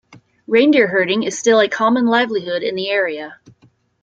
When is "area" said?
2.89-3.39